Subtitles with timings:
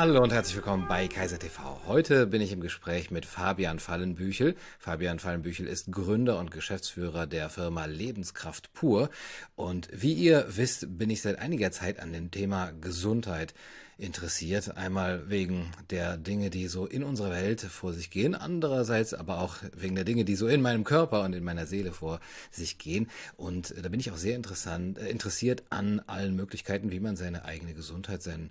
[0.00, 1.82] Hallo und herzlich willkommen bei Kaiser TV.
[1.86, 4.54] Heute bin ich im Gespräch mit Fabian Fallenbüchel.
[4.78, 9.10] Fabian Fallenbüchel ist Gründer und Geschäftsführer der Firma Lebenskraft pur.
[9.56, 13.52] Und wie ihr wisst, bin ich seit einiger Zeit an dem Thema Gesundheit
[13.98, 14.74] interessiert.
[14.78, 19.56] Einmal wegen der Dinge, die so in unserer Welt vor sich gehen, andererseits aber auch
[19.76, 22.20] wegen der Dinge, die so in meinem Körper und in meiner Seele vor
[22.50, 23.10] sich gehen.
[23.36, 27.44] Und da bin ich auch sehr interessant, äh, interessiert an allen Möglichkeiten, wie man seine
[27.44, 28.50] eigene Gesundheit, seinen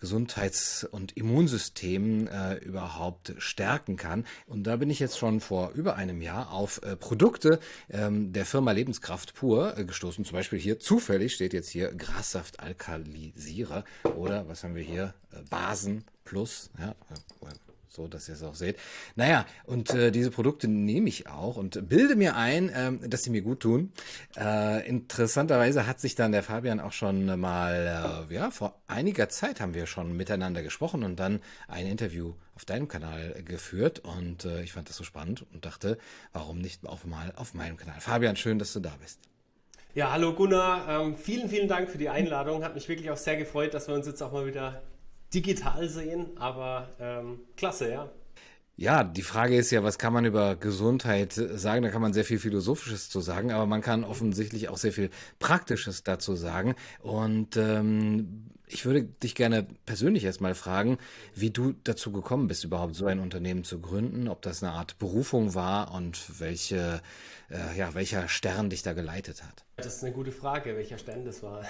[0.00, 4.26] Gesundheits- und Immunsystem äh, überhaupt stärken kann.
[4.46, 7.58] Und da bin ich jetzt schon vor über einem Jahr auf äh, Produkte
[7.90, 10.24] ähm, der Firma Lebenskraft pur äh, gestoßen.
[10.24, 13.84] Zum Beispiel hier zufällig steht jetzt hier Grassaft Alkalisierer
[14.16, 15.14] oder was haben wir hier?
[15.32, 16.70] Äh, Basen Plus.
[16.78, 18.76] Ja, äh, so dass ihr es auch seht.
[19.16, 23.30] Naja, und äh, diese Produkte nehme ich auch und bilde mir ein, ähm, dass sie
[23.30, 23.92] mir gut tun.
[24.36, 29.60] Äh, interessanterweise hat sich dann der Fabian auch schon mal, äh, ja, vor einiger Zeit
[29.60, 34.62] haben wir schon miteinander gesprochen und dann ein Interview auf deinem Kanal geführt und äh,
[34.62, 35.98] ich fand das so spannend und dachte,
[36.32, 38.00] warum nicht auch mal auf meinem Kanal.
[38.00, 39.20] Fabian, schön, dass du da bist.
[39.94, 42.64] Ja, hallo Gunnar, ähm, vielen, vielen Dank für die Einladung.
[42.64, 44.82] Hat mich wirklich auch sehr gefreut, dass wir uns jetzt auch mal wieder
[45.32, 48.10] digital sehen, aber ähm, klasse, ja.
[48.76, 51.84] Ja, die Frage ist ja, was kann man über Gesundheit sagen?
[51.84, 55.10] Da kann man sehr viel Philosophisches zu sagen, aber man kann offensichtlich auch sehr viel
[55.38, 56.74] Praktisches dazu sagen.
[57.00, 58.43] Und ähm,
[58.74, 60.98] ich würde dich gerne persönlich erstmal fragen,
[61.34, 64.98] wie du dazu gekommen bist, überhaupt so ein Unternehmen zu gründen, ob das eine Art
[64.98, 67.00] Berufung war und welche,
[67.50, 69.64] äh, ja, welcher Stern dich da geleitet hat.
[69.76, 71.64] Das ist eine gute Frage, welcher Stern das war.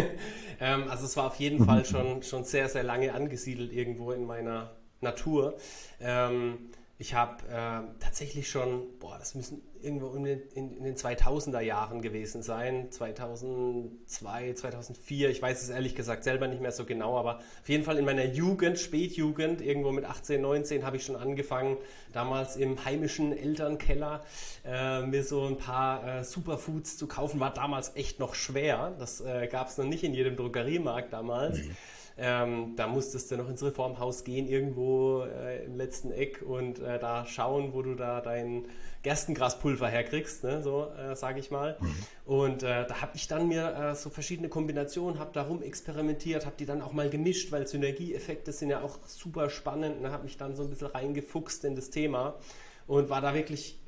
[0.60, 4.24] ähm, also es war auf jeden Fall schon, schon sehr, sehr lange angesiedelt irgendwo in
[4.24, 5.56] meiner Natur.
[6.00, 11.60] Ähm, ich habe äh, tatsächlich schon, boah, das müssen irgendwo in den, in, den 2000er
[11.60, 17.18] Jahren gewesen sein, 2002, 2004, ich weiß es ehrlich gesagt selber nicht mehr so genau,
[17.18, 21.16] aber auf jeden Fall in meiner Jugend, Spätjugend, irgendwo mit 18, 19 habe ich schon
[21.16, 21.78] angefangen,
[22.12, 24.24] damals im heimischen Elternkeller
[24.64, 29.20] äh, mir so ein paar äh, Superfoods zu kaufen, war damals echt noch schwer, das
[29.20, 31.58] äh, gab es noch nicht in jedem Drogeriemarkt damals.
[31.58, 31.76] Mhm.
[32.16, 37.00] Ähm, da musstest du noch ins Reformhaus gehen, irgendwo äh, im letzten Eck und äh,
[37.00, 38.66] da schauen, wo du da dein
[39.02, 41.76] Gerstengraspulver herkriegst, ne, so äh, sage ich mal.
[41.80, 41.94] Mhm.
[42.24, 46.56] Und äh, da habe ich dann mir äh, so verschiedene Kombinationen, habe darum experimentiert, habe
[46.56, 50.00] die dann auch mal gemischt, weil Synergieeffekte sind ja auch super spannend.
[50.00, 52.36] Ne, habe mich dann so ein bisschen reingefuchst in das Thema
[52.86, 53.78] und war da wirklich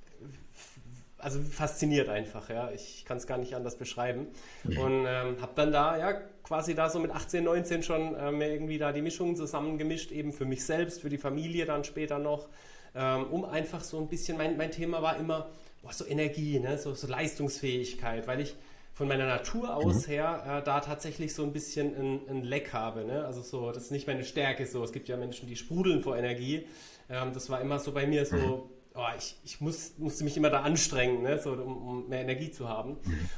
[1.26, 2.70] also fasziniert einfach, ja.
[2.70, 4.28] Ich kann es gar nicht anders beschreiben.
[4.62, 4.78] Mhm.
[4.78, 6.12] Und ähm, habe dann da, ja,
[6.44, 10.32] quasi da so mit 18, 19 schon äh, mir irgendwie da die Mischungen zusammengemischt, eben
[10.32, 12.47] für mich selbst, für die Familie dann später noch,
[12.94, 15.48] ähm, um einfach so ein bisschen, mein, mein Thema war immer,
[15.82, 16.78] boah, so Energie, ne?
[16.78, 18.54] so, so Leistungsfähigkeit, weil ich
[18.94, 20.10] von meiner Natur aus mhm.
[20.12, 23.04] her äh, da tatsächlich so ein bisschen ein, ein Leck habe.
[23.04, 23.25] Ne?
[23.25, 24.84] Also so, das ist nicht meine Stärke so.
[24.84, 26.69] Es gibt ja Menschen, die sprudeln vor Energie.
[27.10, 30.37] Ähm, das war immer so bei mir so, mhm oh, ich, ich muss, musste mich
[30.37, 32.97] immer da anstrengen, ne, so, um, um mehr Energie zu haben.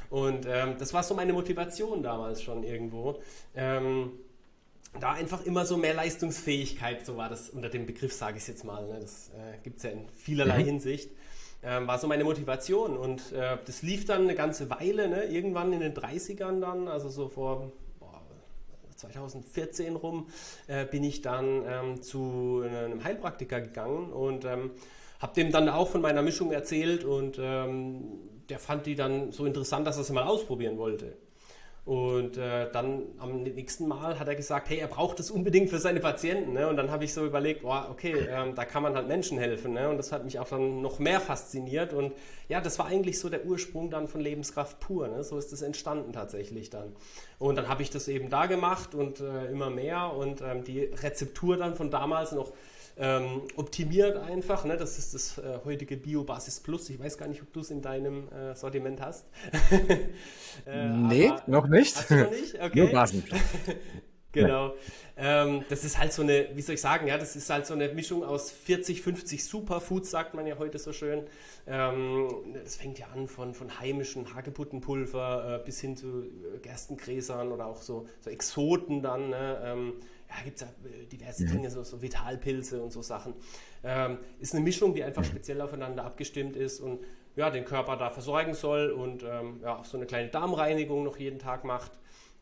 [0.09, 3.19] Und ähm, das war so meine Motivation damals schon irgendwo.
[3.55, 4.11] Ähm,
[4.99, 8.47] da einfach immer so mehr Leistungsfähigkeit, so war das unter dem Begriff, sage ich es
[8.47, 8.87] jetzt mal.
[8.87, 10.65] Ne, das äh, gibt es ja in vielerlei mhm.
[10.65, 11.11] Hinsicht.
[11.61, 15.73] Ähm, war so meine Motivation und äh, das lief dann eine ganze Weile, ne, irgendwann
[15.73, 17.73] in den 30ern dann, also so vor
[18.99, 20.27] 2014 rum,
[20.67, 24.71] äh, bin ich dann ähm, zu einem Heilpraktiker gegangen und ähm,
[25.19, 28.03] habe dem dann auch von meiner Mischung erzählt und ähm,
[28.49, 31.17] der fand die dann so interessant, dass er sie mal ausprobieren wollte.
[31.85, 35.79] Und äh, dann am nächsten Mal hat er gesagt, hey, er braucht das unbedingt für
[35.79, 36.53] seine Patienten.
[36.53, 36.67] Ne?
[36.67, 39.73] Und dann habe ich so überlegt, oh, okay, ähm, da kann man halt Menschen helfen.
[39.73, 39.89] Ne?
[39.89, 41.93] Und das hat mich auch dann noch mehr fasziniert.
[41.93, 42.13] Und
[42.47, 45.07] ja, das war eigentlich so der Ursprung dann von Lebenskraft pur.
[45.07, 45.23] Ne?
[45.23, 46.95] So ist es entstanden tatsächlich dann.
[47.39, 50.13] Und dann habe ich das eben da gemacht und äh, immer mehr.
[50.13, 52.53] Und ähm, die Rezeptur dann von damals noch
[52.97, 54.65] ähm, optimiert einfach.
[54.65, 54.77] Ne?
[54.77, 56.89] Das ist das äh, heutige Biobasis Plus.
[56.89, 59.25] Ich weiß gar nicht, ob du es in deinem äh, Sortiment hast.
[60.65, 61.95] äh, nee, noch nicht.
[61.95, 62.55] Hast noch nicht?
[62.59, 62.79] Okay.
[62.79, 63.39] Nur Basen Plus.
[64.31, 64.75] Genau.
[65.17, 67.73] Ähm, das ist halt so eine, wie soll ich sagen, ja, das ist halt so
[67.73, 71.23] eine Mischung aus 40, 50 Superfoods, sagt man ja heute so schön.
[71.67, 77.51] Ähm, das fängt ja an von, von heimischen Hagebuttenpulver äh, bis hin zu äh, Gerstengräsern
[77.51, 79.31] oder auch so, so Exoten dann.
[79.31, 79.61] Ne?
[79.63, 79.93] Ähm,
[80.29, 81.51] ja, gibt es ja äh, diverse mhm.
[81.51, 83.33] Dinge, so, so, Vitalpilze und so Sachen.
[83.83, 85.27] Ähm, ist eine Mischung, die einfach mhm.
[85.27, 86.99] speziell aufeinander abgestimmt ist und
[87.35, 91.17] ja, den Körper da versorgen soll und ähm, ja, auch so eine kleine Darmreinigung noch
[91.17, 91.91] jeden Tag macht.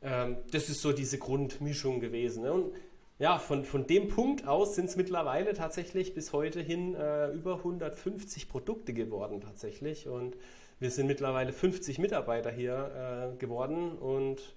[0.02, 2.44] Ähm, das ist so diese Grundmischung gewesen.
[2.44, 2.52] Ne?
[2.52, 2.74] Und
[3.20, 7.56] ja, von, von dem Punkt aus sind es mittlerweile tatsächlich bis heute hin äh, über
[7.58, 10.38] 150 Produkte geworden tatsächlich und
[10.80, 14.56] wir sind mittlerweile 50 Mitarbeiter hier äh, geworden und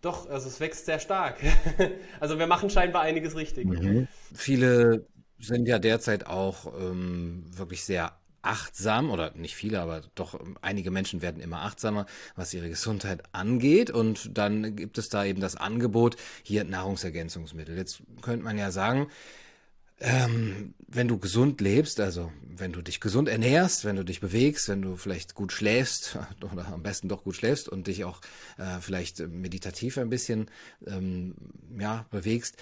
[0.00, 1.38] Doch, also es wächst sehr stark.
[2.20, 3.66] also wir machen scheinbar einiges richtig.
[3.66, 4.08] Mhm.
[4.34, 5.06] Viele
[5.38, 8.12] sind ja derzeit auch ähm, wirklich sehr
[8.46, 12.06] achtsam oder nicht viele, aber doch einige Menschen werden immer achtsamer,
[12.36, 13.90] was ihre Gesundheit angeht.
[13.90, 17.76] Und dann gibt es da eben das Angebot, hier Nahrungsergänzungsmittel.
[17.76, 19.08] Jetzt könnte man ja sagen,
[20.00, 24.68] ähm, wenn du gesund lebst, also wenn du dich gesund ernährst, wenn du dich bewegst,
[24.68, 26.18] wenn du vielleicht gut schläfst
[26.52, 28.20] oder am besten doch gut schläfst und dich auch
[28.58, 30.50] äh, vielleicht meditativ ein bisschen
[30.86, 31.34] ähm,
[31.78, 32.56] ja, bewegst,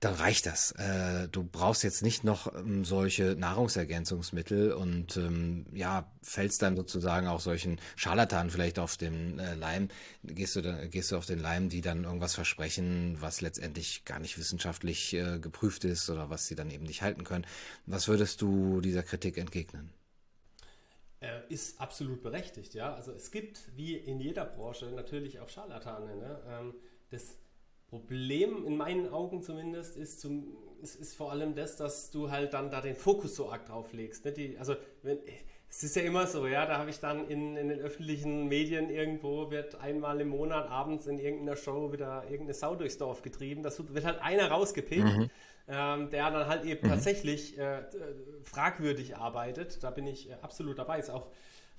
[0.00, 0.72] dann reicht das.
[0.72, 7.26] Äh, du brauchst jetzt nicht noch ähm, solche Nahrungsergänzungsmittel und ähm, ja, fällst dann sozusagen
[7.26, 9.88] auch solchen Scharlatanen vielleicht auf den äh, Leim,
[10.24, 14.18] gehst du, dann, gehst du auf den Leim, die dann irgendwas versprechen, was letztendlich gar
[14.20, 17.46] nicht wissenschaftlich äh, geprüft ist oder was sie dann eben nicht halten können.
[17.84, 19.90] Was würdest du dieser Kritik entgegnen?
[21.50, 22.94] ist absolut berechtigt, ja.
[22.94, 26.16] Also es gibt, wie in jeder Branche, natürlich auch Scharlatane.
[26.16, 26.40] Ne?
[26.48, 26.74] Ähm,
[27.10, 27.36] das
[27.90, 32.54] Problem, in meinen Augen zumindest, ist, zum, ist, ist, vor allem das, dass du halt
[32.54, 34.24] dann da den Fokus so arg drauf legst.
[34.24, 34.32] Ne?
[34.32, 35.18] Die, also, wenn,
[35.68, 38.90] es ist ja immer so, ja, da habe ich dann in, in den öffentlichen Medien
[38.90, 43.62] irgendwo, wird einmal im Monat abends in irgendeiner Show wieder irgendeine Sau durchs Dorf getrieben.
[43.62, 45.04] Das wird halt einer rausgepickt.
[45.04, 45.30] Mhm.
[45.68, 46.90] Ähm, der dann halt eben mhm.
[46.90, 47.84] tatsächlich äh,
[48.42, 49.84] fragwürdig arbeitet.
[49.84, 50.98] Da bin ich äh, absolut dabei.
[50.98, 51.28] Ist auch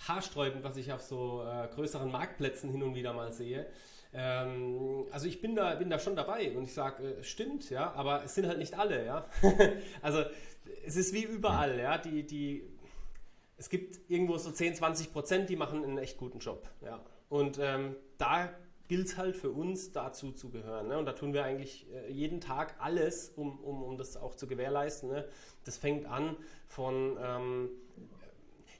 [0.08, 3.68] haarsträubend, was ich auf so äh, größeren Marktplätzen hin und wieder mal sehe.
[4.14, 7.92] Ähm, also ich bin da, bin da schon dabei und ich sage, äh, stimmt, ja,
[7.94, 9.26] aber es sind halt nicht alle, ja.
[10.02, 10.24] also
[10.86, 12.64] es ist wie überall, ja, die, die,
[13.58, 17.00] es gibt irgendwo so 10, 20 Prozent, die machen einen echt guten Job, ja.
[17.30, 18.50] Und ähm, da
[18.92, 20.90] gilt es halt für uns, dazu zu gehören.
[20.90, 20.98] Ne?
[20.98, 24.48] Und da tun wir eigentlich äh, jeden Tag alles, um, um, um das auch zu
[24.48, 25.08] gewährleisten.
[25.08, 25.26] Ne?
[25.64, 26.36] Das fängt an
[26.68, 27.70] von, ähm,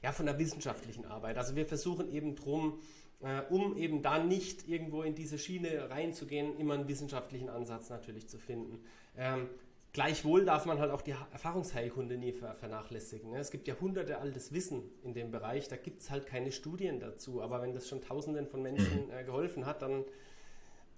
[0.02, 1.38] ja, von der wissenschaftlichen Arbeit.
[1.38, 2.78] Also wir versuchen eben drum,
[3.22, 8.28] äh, um eben da nicht irgendwo in diese Schiene reinzugehen, immer einen wissenschaftlichen Ansatz natürlich
[8.28, 8.84] zu finden.
[9.16, 9.48] Ähm,
[9.92, 13.30] Gleichwohl darf man halt auch die Erfahrungsheilkunde nie vernachlässigen.
[13.32, 13.38] Ne?
[13.38, 16.98] Es gibt ja hunderte altes Wissen in dem Bereich, da gibt es halt keine Studien
[16.98, 17.42] dazu.
[17.42, 20.04] Aber wenn das schon Tausenden von Menschen äh, geholfen hat, dann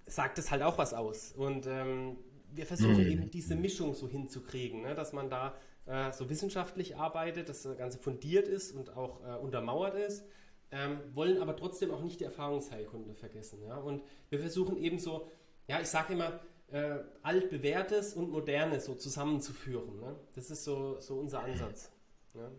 [0.05, 1.33] sagt es halt auch was aus.
[1.33, 2.15] Und ähm,
[2.53, 3.11] wir versuchen mhm.
[3.11, 4.95] eben diese Mischung so hinzukriegen, ne?
[4.95, 5.55] dass man da
[5.87, 10.23] äh, so wissenschaftlich arbeitet, dass das Ganze fundiert ist und auch äh, untermauert ist
[10.71, 13.63] ähm, wollen aber trotzdem auch nicht die Erfahrungsheilkunde vergessen.
[13.63, 13.77] Ja?
[13.77, 15.27] Und wir versuchen eben so,
[15.67, 16.39] ja, ich sage immer,
[16.71, 19.99] äh, altbewährtes und modernes so zusammenzuführen.
[19.99, 20.15] Ne?
[20.33, 21.91] Das ist so, so unser Ansatz.
[22.33, 22.51] Ja?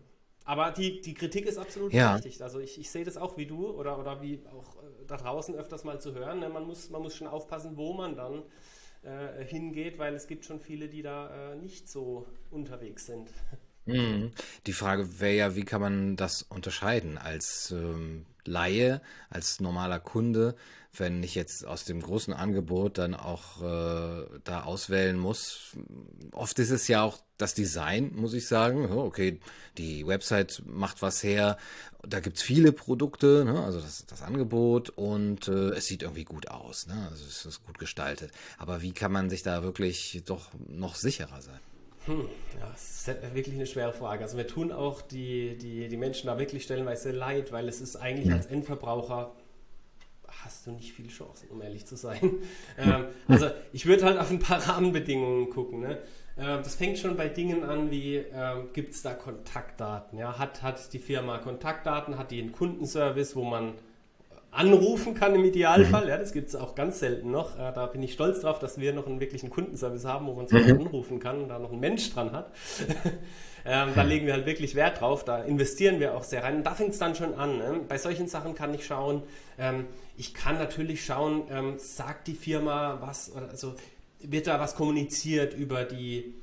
[0.45, 2.11] Aber die, die Kritik ist absolut ja.
[2.11, 2.41] berechtigt.
[2.41, 5.53] Also ich, ich sehe das auch wie du oder, oder wie auch äh, da draußen
[5.55, 6.39] öfters mal zu hören.
[6.39, 6.47] Ne?
[6.49, 8.43] Man, muss, man muss schon aufpassen, wo man dann
[9.03, 13.29] äh, hingeht, weil es gibt schon viele, die da äh, nicht so unterwegs sind.
[13.87, 14.31] Mhm.
[14.65, 20.55] Die Frage wäre ja, wie kann man das unterscheiden als ähm, Laie, als normaler Kunde,
[20.93, 25.75] wenn ich jetzt aus dem großen Angebot dann auch äh, da auswählen muss.
[26.31, 28.91] Oft ist es ja auch das Design, muss ich sagen.
[28.91, 29.39] Okay,
[29.77, 31.57] die Website macht was her.
[32.07, 33.63] Da gibt es viele Produkte, ne?
[33.63, 36.87] also das, das Angebot und äh, es sieht irgendwie gut aus.
[36.87, 37.07] Ne?
[37.11, 38.31] Also es ist gut gestaltet.
[38.57, 41.59] Aber wie kann man sich da wirklich doch noch sicherer sein?
[42.07, 42.27] Hm,
[42.59, 44.23] ja, das ist wirklich eine schwere Frage.
[44.23, 47.95] Also wir tun auch die, die, die Menschen da wirklich stellenweise leid, weil es ist
[47.97, 49.33] eigentlich als Endverbraucher
[50.43, 52.17] hast du nicht viele Chancen, um ehrlich zu sein.
[52.79, 55.79] Ähm, also ich würde halt auf ein paar Rahmenbedingungen gucken.
[55.79, 55.97] Ne?
[56.37, 60.19] Ähm, das fängt schon bei Dingen an wie, ähm, gibt es da Kontaktdaten?
[60.19, 60.37] Ja?
[60.37, 62.19] Hat, hat die Firma Kontaktdaten?
[62.19, 63.73] Hat die einen Kundenservice, wo man
[64.57, 66.05] anrufen kann im Idealfall.
[66.05, 66.09] Mhm.
[66.09, 67.55] Ja, das gibt es auch ganz selten noch.
[67.55, 70.47] Äh, da bin ich stolz drauf, dass wir noch einen wirklichen Kundenservice haben, wo man
[70.47, 70.81] so mhm.
[70.81, 72.51] anrufen kann und da noch ein Mensch dran hat.
[73.65, 75.23] ähm, da legen wir halt wirklich Wert drauf.
[75.23, 76.57] Da investieren wir auch sehr rein.
[76.57, 77.57] Und da fängt es dann schon an.
[77.57, 77.81] Ne?
[77.87, 79.21] Bei solchen Sachen kann ich schauen.
[79.59, 79.85] Ähm,
[80.17, 83.75] ich kann natürlich schauen, ähm, sagt die Firma was, also
[84.19, 86.33] wird da was kommuniziert über die,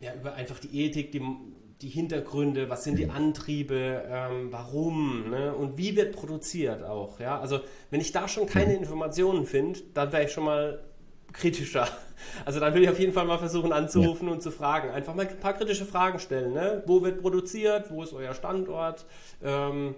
[0.00, 1.20] ja, über einfach die Ethik, die
[1.82, 5.52] die Hintergründe, was sind die Antriebe, ähm, warum ne?
[5.52, 7.18] und wie wird produziert auch.
[7.18, 7.40] Ja?
[7.40, 7.60] Also
[7.90, 10.82] wenn ich da schon keine Informationen finde, dann wäre ich schon mal
[11.32, 11.88] kritischer.
[12.44, 14.34] Also dann will ich auf jeden Fall mal versuchen anzurufen ja.
[14.34, 14.90] und zu fragen.
[14.90, 16.52] Einfach mal ein paar kritische Fragen stellen.
[16.52, 16.84] Ne?
[16.86, 17.90] Wo wird produziert?
[17.90, 19.04] Wo ist euer Standort?
[19.42, 19.96] Ähm,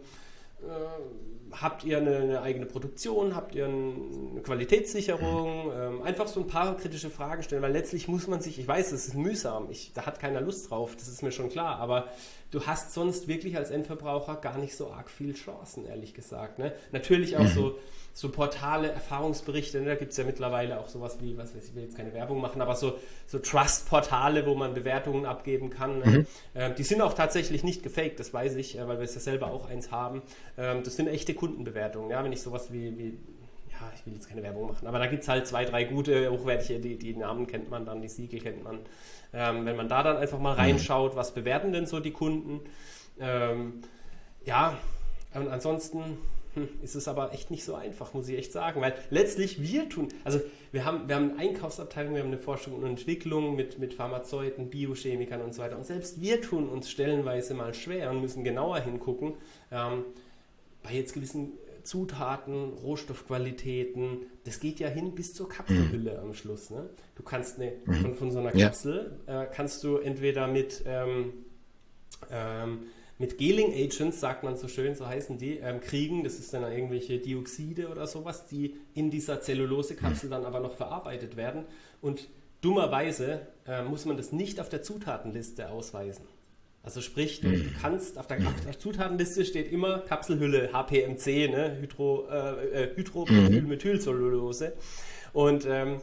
[0.63, 3.35] äh, habt ihr eine, eine, eigene Produktion?
[3.35, 5.73] Habt ihr eine Qualitätssicherung?
[5.75, 8.93] Ähm, einfach so ein paar kritische Fragen stellen, weil letztlich muss man sich, ich weiß,
[8.93, 12.09] es ist mühsam, ich, da hat keiner Lust drauf, das ist mir schon klar, aber
[12.51, 16.59] du hast sonst wirklich als Endverbraucher gar nicht so arg viel Chancen, ehrlich gesagt.
[16.59, 16.73] Ne?
[16.93, 17.79] Natürlich auch so
[18.17, 19.87] so Portale, Erfahrungsberichte, ne?
[19.87, 22.41] da gibt es ja mittlerweile auch sowas wie, was weiß ich, will jetzt keine Werbung
[22.41, 25.99] machen, aber so, so Trust-Portale, wo man Bewertungen abgeben kann.
[25.99, 26.07] Ne?
[26.07, 26.27] Mhm.
[26.55, 29.21] Ähm, die sind auch tatsächlich nicht gefaked, das weiß ich, äh, weil wir es ja
[29.21, 30.23] selber auch eins haben.
[30.57, 32.09] Ähm, das sind echte Kundenbewertungen.
[32.09, 32.23] Ja?
[32.23, 33.19] Wenn ich sowas wie, wie
[33.73, 36.31] ja, ich will jetzt keine Werbung machen, aber da gibt es halt zwei, drei gute,
[36.31, 38.79] hochwertige, die, die Namen kennt man dann, die Siegel kennt man.
[39.33, 40.61] Ähm, wenn man da dann einfach mal mhm.
[40.61, 42.61] reinschaut, was bewerten denn so die Kunden?
[43.19, 43.83] Ähm,
[44.45, 44.79] ja,
[45.35, 46.19] und ansonsten
[46.83, 50.09] ist es aber echt nicht so einfach, muss ich echt sagen, weil letztlich wir tun,
[50.25, 50.41] also
[50.73, 54.71] wir haben, wir haben eine Einkaufsabteilung, wir haben eine Forschung und Entwicklung mit, mit Pharmazeuten,
[54.71, 58.81] Biochemikern und so weiter und selbst wir tun uns stellenweise mal schwer und müssen genauer
[58.81, 59.35] hingucken,
[59.71, 60.05] ähm,
[60.83, 61.53] bei jetzt gewissen
[61.85, 66.19] Zutaten, Rohstoffqualitäten, das geht ja hin bis zur Kapselhülle mhm.
[66.19, 66.71] am Schluss.
[66.71, 66.89] Ne?
[67.15, 67.95] Du kannst eine, mhm.
[67.95, 71.33] von, von so einer Kapsel, äh, kannst du entweder mit ähm,
[72.31, 72.87] ähm,
[73.19, 76.25] mit Geling Agents, sagt man so schön, so heißen die, ähm, kriegen.
[76.25, 81.37] Das ist dann irgendwelche Dioxide oder sowas, die in dieser Zellulosekapsel dann aber noch verarbeitet
[81.37, 81.65] werden.
[82.01, 82.29] Und
[82.61, 86.25] dummerweise äh, muss man das nicht auf der Zutatenliste ausweisen.
[86.83, 91.79] Also sprich, du, du kannst, auf der, auf der, Zutatenliste steht immer Kapselhülle HPMC, ne?
[91.81, 94.75] Hydro, äh, äh Hydropromethylcellulose.
[95.33, 96.01] Und ähm,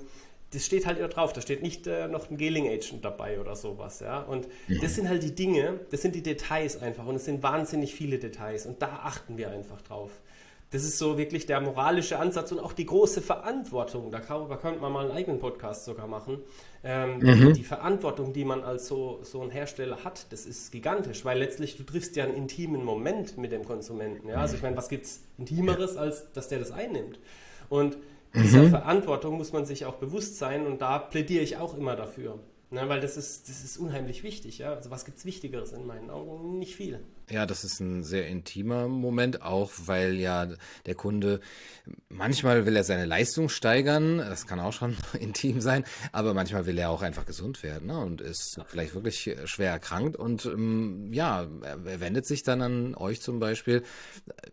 [0.52, 4.02] das steht halt drauf, da steht nicht äh, noch ein Geling Agent dabei oder sowas,
[4.02, 4.22] ja.
[4.22, 4.82] Und ja.
[4.82, 8.20] das sind halt die Dinge, das sind die Details einfach und es sind wahnsinnig viele
[8.20, 10.12] Details und da achten wir einfach drauf.
[10.72, 14.10] Das ist so wirklich der moralische Ansatz und auch die große Verantwortung.
[14.10, 16.40] Da, kann, da könnte man mal einen eigenen Podcast sogar machen.
[16.82, 17.54] Ähm, mhm.
[17.54, 21.76] Die Verantwortung, die man als so, so ein Hersteller hat, das ist gigantisch, weil letztlich
[21.76, 24.30] du triffst ja einen intimen Moment mit dem Konsumenten.
[24.30, 24.36] Ja?
[24.38, 27.20] Also ich meine, was gibt es Intimeres, als dass der das einnimmt?
[27.68, 27.98] Und
[28.34, 28.70] dieser mhm.
[28.70, 32.40] Verantwortung muss man sich auch bewusst sein und da plädiere ich auch immer dafür.
[32.70, 34.60] Ne, weil das ist, das ist unheimlich wichtig.
[34.60, 34.74] Ja?
[34.74, 36.58] Also was gibt es Wichtigeres in meinen Augen?
[36.58, 37.02] Nicht viel.
[37.32, 40.50] Ja, das ist ein sehr intimer Moment, auch weil ja
[40.86, 41.40] der Kunde
[42.10, 46.78] manchmal will er seine Leistung steigern, das kann auch schon intim sein, aber manchmal will
[46.78, 47.98] er auch einfach gesund werden ne?
[48.00, 53.22] und ist vielleicht wirklich schwer erkrankt und ähm, ja, er wendet sich dann an euch
[53.22, 53.84] zum Beispiel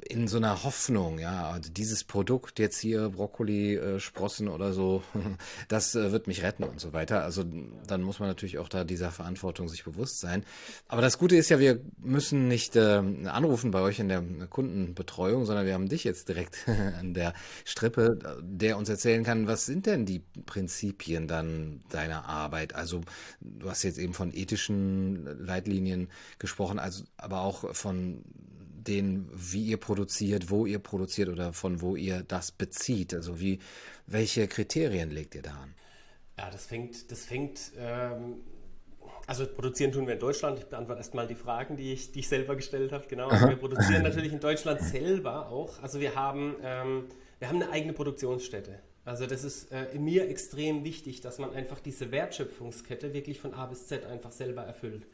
[0.09, 5.03] in so einer Hoffnung, ja, also dieses Produkt jetzt hier, Brokkoli, äh, Sprossen oder so,
[5.69, 7.25] das äh, wird mich retten und so weiter.
[7.25, 7.45] Also
[7.87, 10.45] dann muss man natürlich auch da dieser Verantwortung sich bewusst sein.
[10.87, 14.23] Aber das Gute ist ja, wir müssen nicht nicht äh, anrufen bei euch in der
[14.51, 17.33] Kundenbetreuung, sondern wir haben dich jetzt direkt an der
[17.65, 22.75] Strippe, der uns erzählen kann, was sind denn die Prinzipien dann deiner Arbeit?
[22.75, 23.01] Also
[23.41, 26.09] du hast jetzt eben von ethischen Leitlinien
[26.39, 31.97] gesprochen, also aber auch von denen, wie ihr produziert, wo ihr produziert oder von wo
[31.97, 33.15] ihr das bezieht.
[33.15, 33.59] Also wie,
[34.07, 35.75] welche Kriterien legt ihr da an?
[36.39, 38.37] Ja, das fängt, das fängt ähm
[39.29, 40.59] also produzieren tun wir in Deutschland.
[40.59, 43.05] Ich beantworte erstmal die Fragen, die ich, die ich selber gestellt habe.
[43.09, 43.29] Genau.
[43.29, 45.83] Also wir produzieren natürlich in Deutschland selber auch.
[45.83, 47.05] Also wir haben, ähm,
[47.39, 48.81] wir haben eine eigene Produktionsstätte.
[49.05, 53.67] Also das ist äh, mir extrem wichtig, dass man einfach diese Wertschöpfungskette wirklich von A
[53.67, 55.07] bis Z einfach selber erfüllt.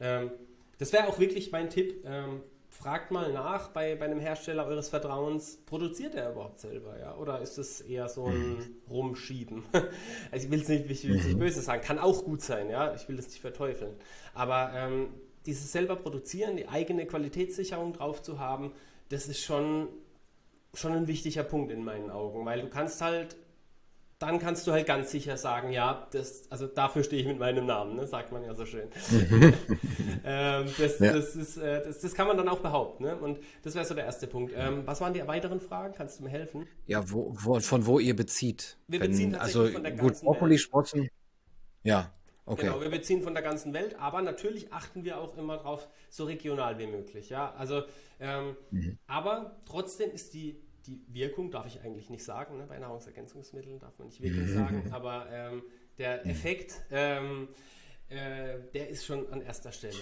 [0.00, 0.32] Ähm,
[0.78, 2.04] das wäre auch wirklich mein Tipp.
[2.04, 2.42] Ähm,
[2.72, 7.14] fragt mal nach bei, bei einem Hersteller eures Vertrauens, produziert er überhaupt selber, ja?
[7.16, 8.76] Oder ist es eher so ein mhm.
[8.88, 9.62] Rumschieben?
[10.32, 11.40] also ich will es nicht, ich will's nicht mhm.
[11.40, 13.94] böse sagen, kann auch gut sein, ja, ich will das nicht verteufeln.
[14.32, 15.08] Aber ähm,
[15.44, 18.72] dieses selber produzieren, die eigene Qualitätssicherung drauf zu haben,
[19.10, 19.88] das ist schon,
[20.72, 23.36] schon ein wichtiger Punkt in meinen Augen, weil du kannst halt
[24.22, 27.66] dann kannst du halt ganz sicher sagen, ja, das, also dafür stehe ich mit meinem
[27.66, 28.88] Namen, ne, sagt man ja so schön.
[30.24, 31.12] ähm, das, ja.
[31.12, 33.02] das, ist, äh, das, das, kann man dann auch behaupten.
[33.02, 33.16] Ne?
[33.16, 34.52] Und das wäre so der erste Punkt.
[34.56, 35.92] Ähm, was waren die weiteren Fragen?
[35.94, 36.68] Kannst du mir helfen?
[36.86, 38.78] Ja, wo, wo, von wo ihr bezieht.
[38.86, 41.08] Wir Wenn, beziehen also, von der ganzen gut, Brokkoli, Sprossen.
[41.82, 42.12] Ja,
[42.46, 42.66] okay.
[42.66, 46.24] Genau, wir beziehen von der ganzen Welt, aber natürlich achten wir auch immer darauf, so
[46.24, 47.28] regional wie möglich.
[47.28, 47.82] Ja, also,
[48.20, 48.98] ähm, mhm.
[49.08, 52.66] aber trotzdem ist die die Wirkung darf ich eigentlich nicht sagen, ne?
[52.66, 54.54] bei Nahrungsergänzungsmitteln darf man nicht Wirkung mhm.
[54.54, 55.62] sagen, aber ähm,
[55.98, 56.30] der mhm.
[56.30, 57.48] Effekt, ähm,
[58.08, 59.94] äh, der ist schon an erster Stelle.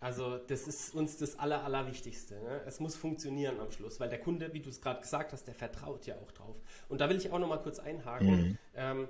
[0.00, 2.34] Also das ist uns das Aller, Allerwichtigste.
[2.42, 2.62] Ne?
[2.66, 5.54] Es muss funktionieren am Schluss, weil der Kunde, wie du es gerade gesagt hast, der
[5.54, 6.56] vertraut ja auch drauf.
[6.88, 8.28] Und da will ich auch noch mal kurz einhaken.
[8.30, 8.58] Mhm.
[8.74, 9.08] Ähm,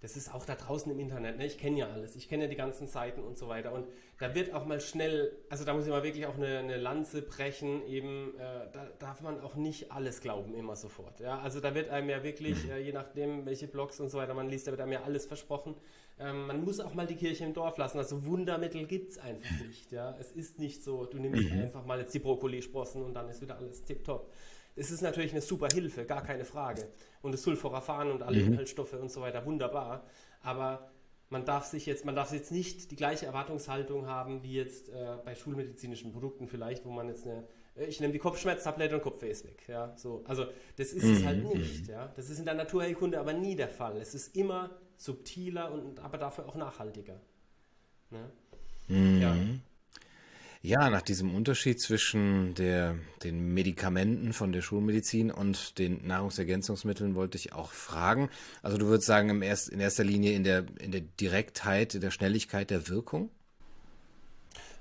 [0.00, 1.38] das ist auch da draußen im Internet.
[1.38, 1.46] Ne?
[1.46, 2.14] Ich kenne ja alles.
[2.14, 3.72] Ich kenne ja die ganzen Seiten und so weiter.
[3.72, 3.88] Und
[4.18, 7.20] da wird auch mal schnell, also da muss ich mal wirklich auch eine, eine Lanze
[7.20, 7.84] brechen.
[7.88, 11.18] Eben, äh, da darf man auch nicht alles glauben, immer sofort.
[11.18, 11.40] Ja?
[11.40, 14.48] Also da wird einem ja wirklich, äh, je nachdem, welche Blogs und so weiter man
[14.48, 15.74] liest, da wird einem ja alles versprochen.
[16.20, 17.98] Ähm, man muss auch mal die Kirche im Dorf lassen.
[17.98, 19.90] Also Wundermittel gibt es einfach nicht.
[19.90, 20.16] Ja?
[20.20, 21.60] Es ist nicht so, du nimmst mhm.
[21.60, 24.30] einfach mal jetzt die Brokkolisprossen und dann ist wieder alles tipptopp
[24.78, 26.88] es ist natürlich eine super Hilfe, gar keine Frage.
[27.20, 28.52] Und das Sulforaphan und alle mhm.
[28.52, 30.04] Inhaltsstoffe und so weiter, wunderbar.
[30.42, 30.90] Aber
[31.30, 35.16] man darf sich jetzt, man darf jetzt nicht die gleiche Erwartungshaltung haben wie jetzt äh,
[35.24, 39.30] bei schulmedizinischen Produkten vielleicht, wo man jetzt eine, äh, ich nehme die Kopfschmerztablette und Kopfweh
[39.30, 39.64] ist weg.
[39.68, 40.24] Ja, so.
[40.26, 41.12] Also das ist mhm.
[41.14, 41.88] es halt nicht.
[41.88, 42.12] Ja.
[42.16, 43.98] Das ist in der Naturheilkunde aber nie der Fall.
[43.98, 47.20] Es ist immer subtiler und aber dafür auch nachhaltiger.
[48.10, 48.30] Ne?
[48.88, 49.20] Mhm.
[49.20, 49.36] Ja.
[50.60, 57.38] Ja, nach diesem Unterschied zwischen der, den Medikamenten von der Schulmedizin und den Nahrungsergänzungsmitteln wollte
[57.38, 58.28] ich auch fragen.
[58.62, 62.00] Also du würdest sagen, im erst, in erster Linie in der, in der Direktheit, in
[62.00, 63.30] der Schnelligkeit der Wirkung?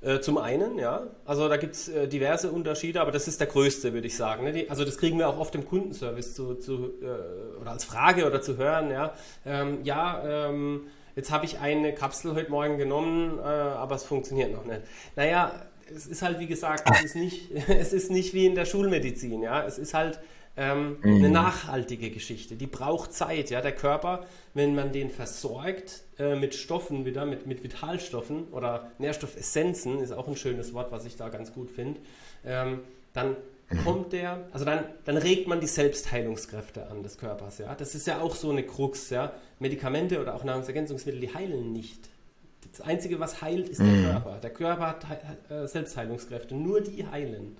[0.01, 1.07] Äh, zum einen, ja.
[1.25, 4.45] Also da gibt es äh, diverse Unterschiede, aber das ist der größte, würde ich sagen.
[4.45, 4.65] Ne?
[4.69, 8.41] Also das kriegen wir auch oft im Kundenservice zu, zu äh, oder als Frage oder
[8.41, 9.13] zu hören, ja.
[9.45, 10.87] Ähm, ja, ähm,
[11.17, 14.81] jetzt habe ich eine Kapsel heute Morgen genommen, äh, aber es funktioniert noch nicht.
[15.17, 15.51] Naja,
[15.93, 19.41] es ist halt wie gesagt, es ist nicht, es ist nicht wie in der Schulmedizin,
[19.41, 19.65] ja.
[19.65, 20.19] Es ist halt
[20.55, 21.15] ähm, mhm.
[21.15, 22.55] eine nachhaltige Geschichte.
[22.55, 23.49] Die braucht Zeit.
[23.49, 23.61] Ja?
[23.61, 29.99] Der Körper, wenn man den versorgt äh, mit Stoffen wieder, mit, mit Vitalstoffen oder Nährstoffessenzen,
[29.99, 31.99] ist auch ein schönes Wort, was ich da ganz gut finde,
[32.45, 32.81] ähm,
[33.13, 33.35] dann.
[33.83, 37.57] Kommt der, also dann, dann regt man die Selbstheilungskräfte an des Körpers.
[37.57, 37.75] Ja?
[37.75, 39.09] Das ist ja auch so eine Krux.
[39.09, 39.33] Ja?
[39.59, 42.09] Medikamente oder auch Nahrungsergänzungsmittel, die heilen nicht.
[42.71, 44.03] Das Einzige, was heilt, ist der mhm.
[44.05, 44.39] Körper.
[44.41, 45.05] Der Körper hat
[45.49, 47.57] äh, Selbstheilungskräfte, nur die heilen.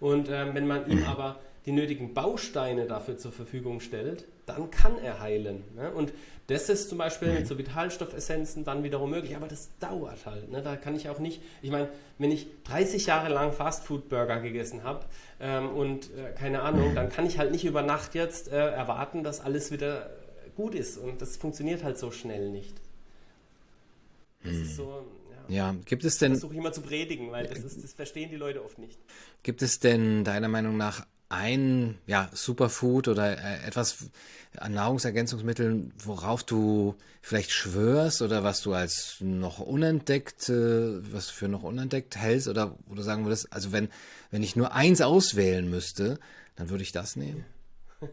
[0.00, 1.06] Und ähm, wenn man ihm mhm.
[1.06, 5.64] aber die nötigen Bausteine dafür zur Verfügung stellt, dann kann er heilen.
[5.74, 5.90] Ne?
[5.90, 6.12] Und
[6.46, 10.50] das ist zum Beispiel mit so Vitalstoffessenzen dann wiederum möglich, aber das dauert halt.
[10.50, 10.62] Ne?
[10.62, 15.04] Da kann ich auch nicht, ich meine, wenn ich 30 Jahre lang Fastfood-Burger gegessen habe
[15.40, 19.24] ähm, und äh, keine Ahnung, dann kann ich halt nicht über Nacht jetzt äh, erwarten,
[19.24, 20.10] dass alles wieder
[20.54, 20.98] gut ist.
[20.98, 22.74] Und das funktioniert halt so schnell nicht.
[24.44, 24.76] Das ist hm.
[24.76, 25.06] so,
[25.48, 26.32] ja, gibt es denn.
[26.32, 28.98] Das versuche ich immer zu predigen, weil das, ist, das verstehen die Leute oft nicht.
[29.42, 34.10] Gibt es denn deiner Meinung nach ein ja, Superfood oder äh, etwas
[34.56, 41.48] an Nahrungsergänzungsmitteln, worauf du vielleicht schwörst oder was du als noch unentdeckt, äh, was für
[41.48, 43.88] noch unentdeckt hältst oder wo du sagen würdest, also wenn,
[44.30, 46.18] wenn ich nur eins auswählen müsste,
[46.54, 47.44] dann würde ich das nehmen?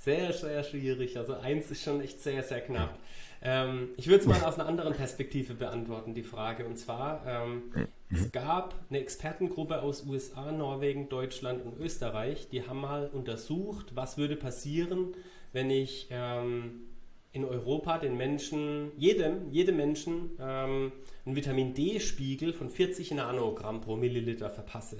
[0.00, 1.18] Sehr, sehr schwierig.
[1.18, 2.96] Also eins ist schon echt sehr, sehr knapp.
[3.42, 6.66] Ähm, ich würde es mal aus einer anderen Perspektive beantworten, die Frage.
[6.66, 7.62] Und zwar, ähm,
[8.10, 14.18] es gab eine Expertengruppe aus USA, Norwegen, Deutschland und Österreich, die haben mal untersucht, was
[14.18, 15.14] würde passieren,
[15.52, 16.88] wenn ich ähm,
[17.32, 20.92] in Europa den Menschen, jedem, jedem Menschen ähm,
[21.24, 24.98] einen Vitamin D-Spiegel von 40 Nanogramm pro Milliliter verpasse.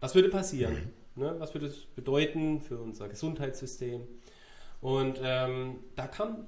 [0.00, 0.90] Was würde passieren?
[1.16, 1.34] Ne?
[1.38, 4.02] Was würde es bedeuten für unser Gesundheitssystem?
[4.80, 6.46] Und ähm, da kam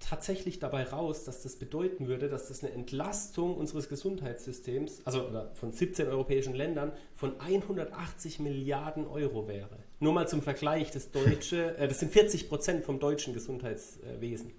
[0.00, 5.72] tatsächlich dabei raus, dass das bedeuten würde, dass das eine Entlastung unseres Gesundheitssystems, also von
[5.72, 9.78] 17 europäischen Ländern, von 180 Milliarden Euro wäre.
[10.00, 14.52] Nur mal zum Vergleich, das deutsche, äh, das sind 40 Prozent vom deutschen Gesundheitswesen,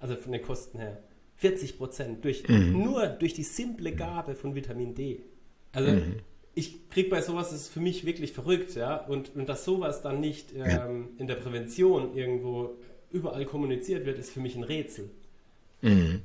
[0.00, 1.02] also von den Kosten her.
[1.36, 2.72] 40 Prozent durch, mhm.
[2.72, 5.22] nur durch die simple Gabe von Vitamin D.
[5.72, 6.16] Also mhm.
[6.54, 10.00] ich kriege bei sowas, das ist für mich wirklich verrückt, ja, und, und dass sowas
[10.00, 12.78] dann nicht ähm, in der Prävention irgendwo
[13.10, 15.10] überall kommuniziert wird, ist für mich ein Rätsel.
[15.82, 16.22] Mhm.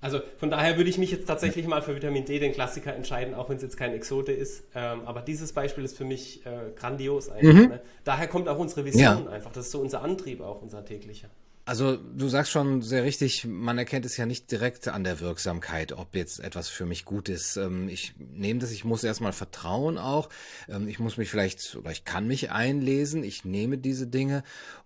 [0.00, 3.34] Also von daher würde ich mich jetzt tatsächlich mal für Vitamin D, den Klassiker, entscheiden,
[3.34, 4.64] auch wenn es jetzt kein Exote ist.
[4.74, 7.52] Ähm, aber dieses Beispiel ist für mich äh, grandios einfach.
[7.52, 7.68] Mhm.
[7.68, 7.80] Ne?
[8.02, 9.30] Daher kommt auch unsere Vision ja.
[9.30, 9.52] einfach.
[9.52, 11.28] Das ist so unser Antrieb auch, unser täglicher.
[11.64, 15.92] Also du sagst schon sehr richtig, man erkennt es ja nicht direkt an der Wirksamkeit,
[15.92, 17.56] ob jetzt etwas für mich gut ist.
[17.56, 20.28] Ähm, ich nehme das, ich muss erstmal vertrauen auch.
[20.68, 24.42] Ähm, ich muss mich vielleicht, oder ich kann mich einlesen, ich nehme diese Dinge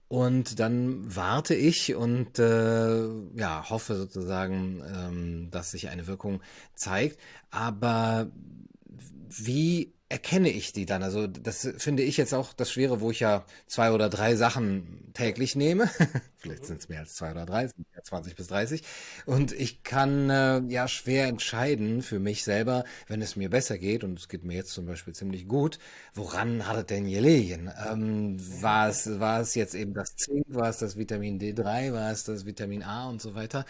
[0.09, 6.43] und dann warte ich und äh, ja, hoffe sozusagen, ähm, dass sich eine Wirkung
[6.75, 7.19] zeigt.
[7.51, 8.31] Aber
[9.29, 11.03] wie erkenne ich die dann?
[11.03, 15.13] Also das finde ich jetzt auch das Schwere, wo ich ja zwei oder drei Sachen
[15.15, 15.91] täglich nehme.
[16.37, 16.67] Vielleicht mhm.
[16.67, 18.83] sind es mehr als zwei oder drei, sind ja 20 bis 30.
[19.25, 24.05] Und ich kann äh, ja schwer entscheiden für mich selber, wenn es mir besser geht,
[24.05, 25.79] und es geht mir jetzt zum Beispiel ziemlich gut,
[26.15, 27.71] woran hat es denn gelegen?
[27.91, 32.13] Ähm, war, es, war es jetzt eben das Zink, war es das Vitamin D3, war
[32.13, 33.65] es das Vitamin A und so weiter?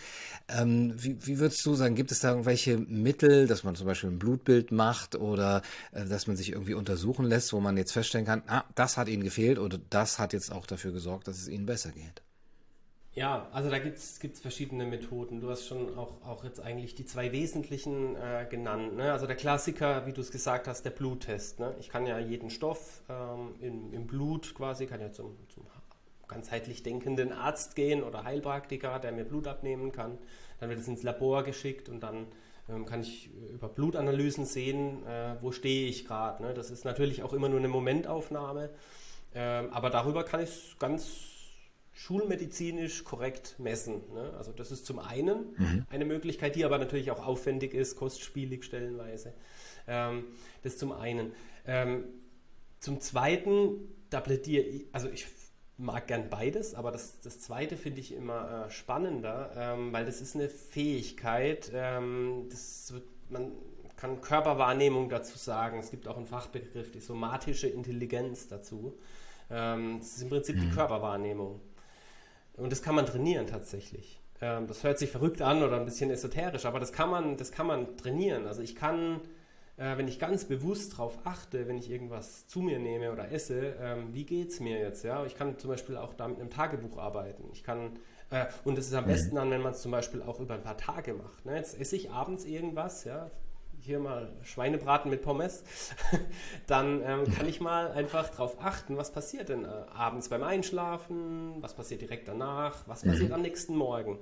[0.49, 4.11] Ähm, wie, wie würdest du sagen, gibt es da irgendwelche Mittel, dass man zum Beispiel
[4.11, 8.27] ein Blutbild macht oder äh, dass man sich irgendwie untersuchen lässt, wo man jetzt feststellen
[8.27, 11.49] kann, ah, das hat ihnen gefehlt oder das hat jetzt auch dafür gesorgt, dass es
[11.49, 12.23] ihnen besser geht.
[13.17, 15.41] Ja, also da gibt es verschiedene Methoden.
[15.41, 18.97] Du hast schon auch, auch jetzt eigentlich die zwei wesentlichen äh, genannt.
[18.97, 19.11] Ne?
[19.11, 21.59] Also der Klassiker, wie du es gesagt hast, der Bluttest.
[21.59, 21.75] Ne?
[21.81, 25.65] Ich kann ja jeden Stoff ähm, im, im, Blut quasi, kann ja zum, zum
[26.29, 30.19] ganzheitlich denkenden Arzt gehen oder Heilpraktiker, der mir Blut abnehmen kann.
[30.61, 32.27] Dann wird es ins Labor geschickt und dann
[32.85, 36.42] kann ich über Blutanalysen sehen, äh, wo stehe ich gerade.
[36.42, 36.55] Ne?
[36.55, 38.70] Das ist natürlich auch immer nur eine Momentaufnahme,
[39.35, 41.09] ähm, aber darüber kann ich es ganz
[41.92, 44.02] schulmedizinisch korrekt messen.
[44.12, 44.33] Ne?
[44.37, 45.87] Also das ist zum einen mhm.
[45.90, 49.33] eine Möglichkeit, die aber natürlich auch aufwendig ist, kostspielig stellenweise.
[49.87, 50.24] Ähm,
[50.62, 51.33] das zum einen.
[52.79, 55.26] zum zweiten, da plädiere ich, also ich
[55.79, 60.21] mag gern beides, aber das, das zweite finde ich immer äh, spannender, ähm, weil das
[60.21, 63.53] ist eine Fähigkeit, ähm, das wird, man
[63.97, 65.79] kann Körperwahrnehmung dazu sagen.
[65.79, 68.95] Es gibt auch einen Fachbegriff, die somatische Intelligenz dazu.
[69.51, 70.73] Ähm, das ist im Prinzip die mhm.
[70.73, 71.61] Körperwahrnehmung.
[72.57, 74.21] Und das kann man trainieren tatsächlich.
[74.41, 77.53] Ähm, das hört sich verrückt an oder ein bisschen esoterisch, aber das kann man, das
[77.53, 78.47] kann man trainieren.
[78.47, 79.21] Also ich kann,
[79.77, 83.75] äh, wenn ich ganz bewusst darauf achte, wenn ich irgendwas zu mir nehme oder esse,
[83.81, 85.05] ähm, wie geht es mir jetzt?
[85.05, 85.25] Ja?
[85.27, 87.45] Ich kann zum Beispiel auch da mit einem Tagebuch arbeiten.
[87.53, 87.99] Ich kann
[88.31, 89.09] äh, und es ist am mhm.
[89.09, 91.45] besten dann, wenn man es zum Beispiel auch über ein paar Tage macht.
[91.45, 91.57] Ne?
[91.57, 93.31] Jetzt esse ich abends irgendwas, ja,
[93.79, 95.62] hier mal Schweinebraten mit Pommes,
[96.67, 101.62] dann ähm, kann ich mal einfach darauf achten, was passiert denn äh, abends beim Einschlafen,
[101.62, 103.11] was passiert direkt danach, was mhm.
[103.11, 104.19] passiert am nächsten Morgen.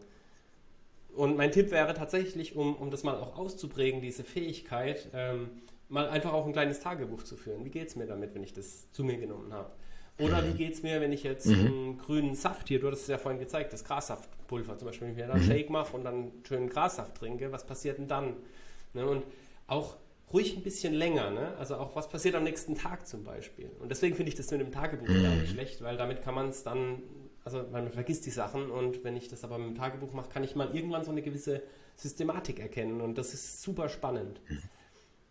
[1.14, 5.50] Und mein Tipp wäre tatsächlich, um, um das mal auch auszuprägen, diese Fähigkeit, ähm,
[5.88, 7.64] mal einfach auch ein kleines Tagebuch zu führen.
[7.64, 9.70] Wie geht es mir damit, wenn ich das zu mir genommen habe?
[10.18, 11.54] Oder wie geht es mir, wenn ich jetzt mhm.
[11.54, 15.14] einen grünen Saft hier, du hattest es ja vorhin gezeigt, das Grassaftpulver zum Beispiel, wenn
[15.14, 15.50] ich mir da einen mhm.
[15.50, 18.36] Shake mache und dann schönen Grassaft trinke, was passiert denn dann?
[18.92, 19.06] Ne?
[19.06, 19.24] Und
[19.66, 19.96] auch
[20.32, 21.56] ruhig ein bisschen länger, ne?
[21.58, 23.70] also auch was passiert am nächsten Tag zum Beispiel.
[23.80, 25.22] Und deswegen finde ich das mit dem Tagebuch mhm.
[25.22, 27.02] gar nicht schlecht, weil damit kann man es dann,
[27.44, 30.44] also man vergisst die Sachen und wenn ich das aber mit dem Tagebuch mache, kann
[30.44, 31.62] ich mal irgendwann so eine gewisse
[31.96, 34.40] Systematik erkennen und das ist super spannend.
[34.48, 34.62] Mhm.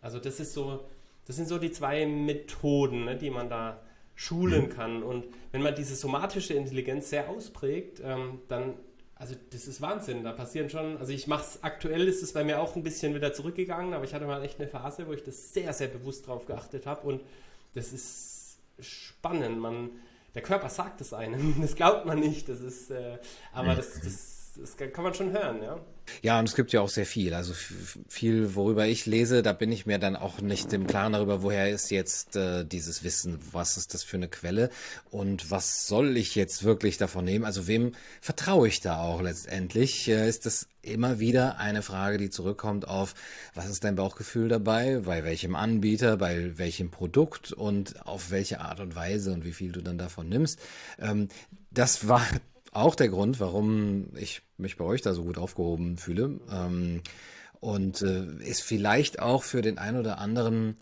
[0.00, 0.84] Also das ist so,
[1.26, 3.80] das sind so die zwei Methoden, ne, die man da
[4.14, 5.02] schulen kann.
[5.02, 8.74] Und wenn man diese somatische Intelligenz sehr ausprägt, ähm, dann,
[9.16, 10.22] also das ist Wahnsinn.
[10.24, 13.14] Da passieren schon, also ich mache es, aktuell ist es bei mir auch ein bisschen
[13.14, 16.26] wieder zurückgegangen, aber ich hatte mal echt eine Phase, wo ich das sehr, sehr bewusst
[16.26, 17.06] drauf geachtet habe.
[17.06, 17.22] Und
[17.74, 19.58] das ist spannend.
[19.58, 19.90] Man,
[20.34, 22.48] der Körper sagt es einem, das glaubt man nicht.
[22.48, 23.18] Das ist, äh,
[23.52, 25.80] aber das, das das kann man schon hören, ja.
[26.22, 27.34] Ja, und es gibt ja auch sehr viel.
[27.34, 27.54] Also
[28.08, 31.70] viel, worüber ich lese, da bin ich mir dann auch nicht im Klaren darüber, woher
[31.70, 34.70] ist jetzt äh, dieses Wissen, was ist das für eine Quelle
[35.10, 37.44] und was soll ich jetzt wirklich davon nehmen?
[37.44, 40.08] Also wem vertraue ich da auch letztendlich?
[40.08, 43.14] Äh, ist das immer wieder eine Frage, die zurückkommt auf,
[43.54, 48.80] was ist dein Bauchgefühl dabei, bei welchem Anbieter, bei welchem Produkt und auf welche Art
[48.80, 50.60] und Weise und wie viel du dann davon nimmst.
[50.98, 51.28] Ähm,
[51.70, 52.24] das war
[52.74, 56.40] auch der Grund, warum ich mich bei euch da so gut aufgehoben fühle.
[56.50, 57.02] Ähm,
[57.60, 60.76] und äh, ist vielleicht auch für den einen oder anderen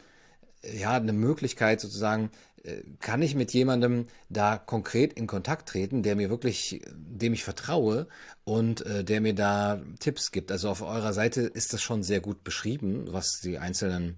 [0.62, 2.30] ja eine Möglichkeit sozusagen,
[2.64, 7.44] äh, kann ich mit jemandem da konkret in Kontakt treten, der mir wirklich, dem ich
[7.44, 8.08] vertraue
[8.44, 10.52] und äh, der mir da Tipps gibt.
[10.52, 14.16] Also auf eurer Seite ist das schon sehr gut beschrieben, was die einzelnen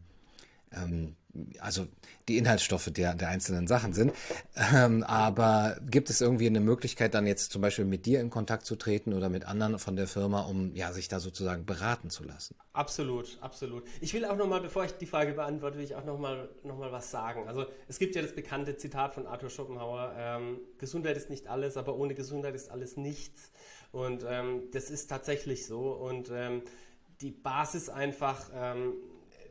[0.72, 1.16] ähm,
[1.60, 1.86] also
[2.28, 4.12] die Inhaltsstoffe der, der einzelnen Sachen sind.
[4.74, 8.64] Ähm, aber gibt es irgendwie eine Möglichkeit, dann jetzt zum Beispiel mit dir in Kontakt
[8.66, 12.24] zu treten oder mit anderen von der Firma, um ja, sich da sozusagen beraten zu
[12.24, 12.54] lassen?
[12.72, 13.84] Absolut, absolut.
[14.00, 16.92] Ich will auch nochmal, bevor ich die Frage beantworte, will ich auch nochmal noch mal
[16.92, 17.46] was sagen.
[17.48, 21.76] Also es gibt ja das bekannte Zitat von Arthur Schopenhauer, ähm, Gesundheit ist nicht alles,
[21.76, 23.50] aber ohne Gesundheit ist alles nichts.
[23.92, 25.92] Und ähm, das ist tatsächlich so.
[25.92, 26.62] Und ähm,
[27.20, 28.94] die Basis einfach ähm,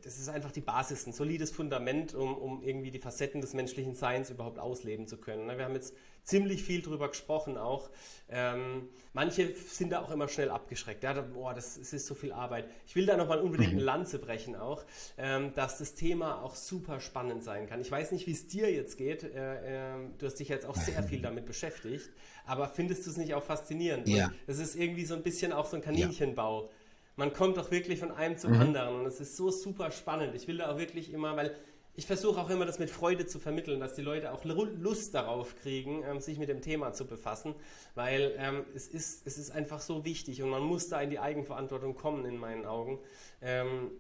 [0.04, 3.96] das ist einfach die Basis, ein solides Fundament, um, um irgendwie die Facetten des menschlichen
[3.96, 5.46] Seins überhaupt ausleben zu können.
[5.46, 7.90] Ne, wir haben jetzt ziemlich viel darüber gesprochen auch.
[8.30, 11.04] Ähm, manche sind da auch immer schnell abgeschreckt.
[11.04, 12.66] Ja, boah, das, das ist so viel Arbeit.
[12.86, 14.84] Ich will da nochmal unbedingt eine Lanze brechen auch,
[15.18, 17.80] ähm, dass das Thema auch super spannend sein kann.
[17.80, 19.24] Ich weiß nicht, wie es dir jetzt geht.
[19.24, 22.10] Äh, äh, du hast dich jetzt auch sehr viel damit beschäftigt.
[22.46, 24.08] Aber findest du es nicht auch faszinierend?
[24.08, 24.32] Ja.
[24.48, 26.64] Es ist irgendwie so ein bisschen auch so ein Kaninchenbau.
[26.64, 26.70] Ja
[27.16, 28.62] man kommt doch wirklich von einem zum mhm.
[28.62, 30.36] anderen und es ist so super spannend.
[30.36, 31.56] Ich will da auch wirklich immer, weil
[31.96, 35.56] ich versuche auch immer das mit Freude zu vermitteln, dass die Leute auch Lust darauf
[35.58, 37.54] kriegen, ähm, sich mit dem Thema zu befassen,
[37.94, 41.20] weil ähm, es, ist, es ist einfach so wichtig und man muss da in die
[41.20, 43.00] Eigenverantwortung kommen, in meinen Augen.
[43.42, 43.92] Ähm,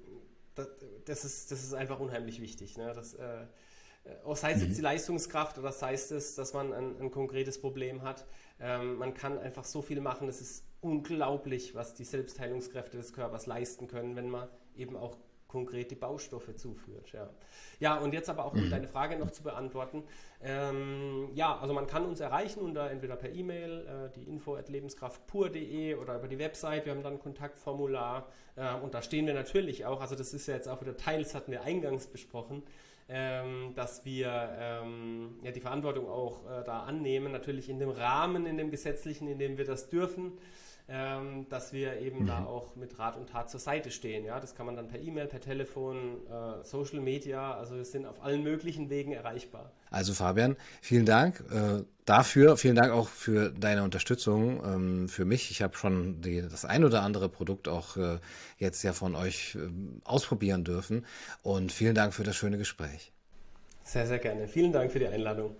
[0.55, 0.67] das,
[1.05, 2.77] das, ist, das ist einfach unheimlich wichtig.
[2.77, 2.93] Ne?
[2.95, 3.45] Das, äh, äh
[4.25, 4.75] auch sei es jetzt mhm.
[4.75, 8.25] die Leistungskraft oder sei es, dass man ein, ein konkretes Problem hat.
[8.59, 13.45] Ähm, man kann einfach so viel machen, es ist unglaublich, was die Selbstheilungskräfte des Körpers
[13.45, 15.17] leisten können, wenn man eben auch
[15.53, 17.11] konkrete Baustoffe zuführt.
[17.11, 17.29] Ja,
[17.79, 18.71] ja und jetzt aber auch um mhm.
[18.71, 20.03] deine Frage noch zu beantworten.
[20.41, 24.67] Ähm, ja, also man kann uns erreichen unter entweder per E-Mail, äh, die info at
[24.67, 26.85] lebenskraftpur.de oder über die Website.
[26.85, 30.47] Wir haben dann ein Kontaktformular äh, und da stehen wir natürlich auch, also das ist
[30.47, 32.63] ja jetzt auch wieder teils, hatten wir eingangs besprochen,
[33.09, 38.45] ähm, dass wir ähm, ja, die Verantwortung auch äh, da annehmen, natürlich in dem Rahmen,
[38.45, 40.33] in dem gesetzlichen, in dem wir das dürfen
[40.89, 42.27] ähm, dass wir eben mhm.
[42.27, 44.25] da auch mit Rat und Tat zur Seite stehen.
[44.25, 48.05] Ja, das kann man dann per E-Mail, per Telefon, äh, Social Media, also wir sind
[48.05, 49.71] auf allen möglichen Wegen erreichbar.
[49.91, 52.57] Also Fabian, vielen Dank äh, dafür.
[52.57, 55.51] Vielen Dank auch für deine Unterstützung ähm, für mich.
[55.51, 58.19] Ich habe schon die, das ein oder andere Produkt auch äh,
[58.57, 61.05] jetzt ja von euch ähm, ausprobieren dürfen.
[61.43, 63.13] Und vielen Dank für das schöne Gespräch.
[63.83, 64.47] Sehr, sehr gerne.
[64.47, 65.55] Vielen Dank für die Einladung.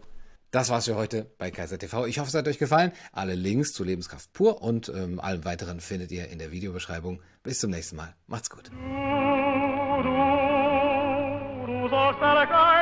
[0.53, 2.05] Das war's für heute bei Kaiser TV.
[2.05, 2.91] Ich hoffe, es hat euch gefallen.
[3.11, 7.23] Alle Links zu Lebenskraft pur und ähm, allem weiteren findet ihr in der Videobeschreibung.
[7.41, 8.13] Bis zum nächsten Mal.
[8.27, 8.69] Macht's gut.
[8.69, 8.75] Du,
[10.03, 10.09] du,
[11.89, 12.72] du